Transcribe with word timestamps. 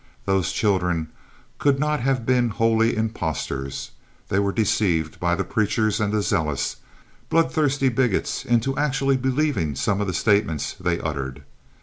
Those 0.25 0.51
children 0.51 1.09
could 1.59 1.77
not 1.79 1.99
have 1.99 2.25
been 2.25 2.49
wholly 2.49 2.97
impostors. 2.97 3.91
They 4.29 4.39
were 4.39 4.51
deceived 4.51 5.19
by 5.19 5.35
the 5.35 5.43
preachers 5.43 5.99
and 6.01 6.11
the 6.11 6.23
zealous, 6.23 6.77
bloodthirsty 7.29 7.89
bigots 7.89 8.43
into 8.43 8.75
actually 8.79 9.17
believing 9.17 9.75
some 9.75 10.01
of 10.01 10.07
the 10.07 10.15
statements 10.15 10.73
they 10.79 10.99
uttered. 10.99 11.43